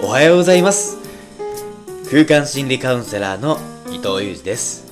[0.00, 0.98] おはようございます。
[2.10, 4.84] 空間心理カウンセラーの伊藤裕二です。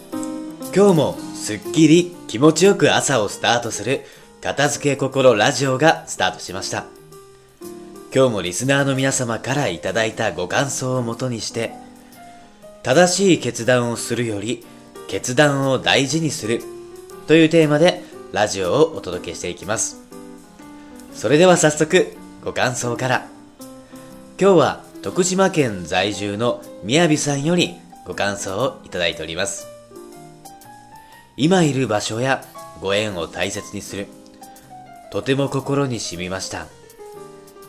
[0.75, 4.05] 今日もすっきり気持ちよく朝をスタートする
[4.41, 6.87] 片付け心ラジオがスタートしました。
[8.15, 11.73] 今日もリスナーの皆様からいただいたご感想をもとにして
[12.83, 14.65] 正しい決断をするより
[15.09, 16.63] 決断を大事にする
[17.27, 20.01] というテーマでラジオをお届けしていきます。
[21.13, 23.29] それでは早速ご感想から。
[24.37, 27.75] 今日は徳島県在住のみやびさんより
[28.07, 29.67] ご感想をいただいております。
[31.37, 32.43] 今いる場所や
[32.81, 34.07] ご縁を大切にする。
[35.13, 36.69] とても心に染みました。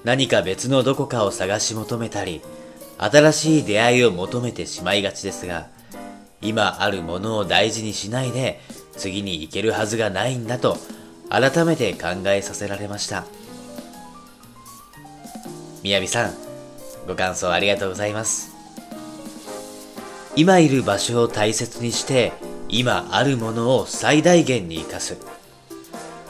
[0.05, 2.41] 何か別のどこかを探し求めたり
[2.99, 5.67] 新しい出会いを求めてしまいがちですが
[6.41, 8.61] 今あるものを大事にしないで
[8.93, 10.77] 次に行けるはずがないんだと
[11.27, 13.25] 改めて考えさせられました。
[15.83, 16.44] みやびさん
[17.07, 18.53] ご感想ありがとうございます。
[20.35, 22.33] 今いる場所を大切にして
[22.67, 25.17] 今あるものを最大限に生かす。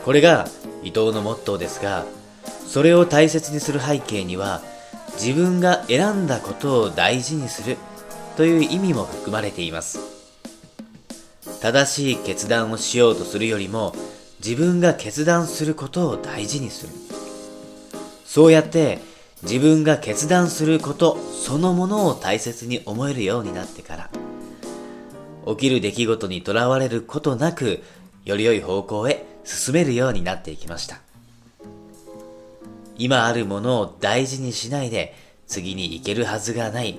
[0.03, 0.47] これが
[0.83, 2.05] 伊藤のモットーですが
[2.67, 4.61] それを大切にする背景には
[5.13, 7.77] 自分が選んだことを大事にする
[8.35, 9.99] という意味も含まれています。
[11.61, 13.95] 正しい決断をしようとするよりも
[14.39, 16.93] 自分が決断することを大事にする。
[18.25, 18.99] そうやって
[19.45, 24.10] 自分が決断することそのものを大切に思えるようになってから
[25.45, 27.83] 起きる出来事にとらわれることなく
[28.26, 31.00] より良い方向へ進めるようになっていきました。
[32.98, 35.14] 今あるものを大事にしないで
[35.45, 36.98] 次に行けるはずがない。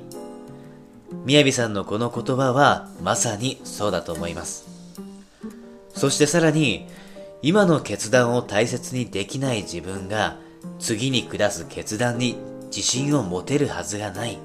[1.25, 4.69] みやびさんのこの言葉はまさにそうだと思います。
[5.95, 6.87] そしてさらに
[7.43, 10.37] 今の決断を大切にできない自分が
[10.78, 12.37] 次に下す決断に
[12.67, 14.39] 自信を持てるはずがない。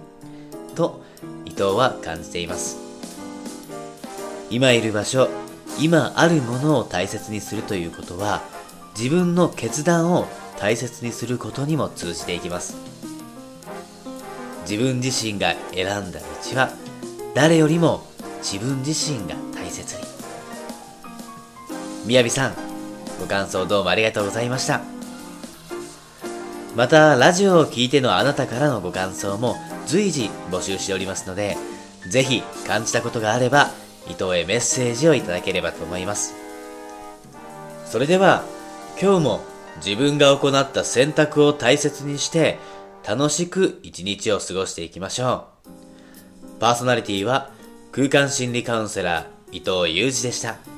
[0.76, 1.02] と
[1.46, 2.78] 伊藤は感じています。
[4.50, 5.30] 今いる場所
[5.80, 8.42] 今あるものを大切にするということは
[8.98, 10.28] 自分の決断を
[10.60, 12.76] 大切にすることにも通じていきます。
[14.70, 16.70] 自分自身が選んだ道は
[17.34, 18.04] 誰よりも
[18.42, 20.04] 自分自身が大切に。
[22.06, 22.56] みやびさん
[23.20, 25.01] ご感想どうもありがとうございました。
[26.76, 29.56] またラジオを聴いてのあなたからのご感想も
[29.86, 31.58] 随時募集しておりますので
[32.08, 33.72] ぜひ感じたことがあれば
[34.08, 36.34] 伊藤へメッセージをいただければと思います
[37.86, 38.44] それでは
[39.02, 39.42] 今日も
[39.84, 42.58] 自分が行った選択を大切にして
[43.08, 47.52] 楽しく一日を過ごしていきましょうパーソナリティは
[47.92, 50.71] 空間心理カウンセラー伊藤裕二でした。